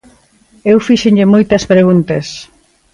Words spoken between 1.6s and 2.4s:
preguntas.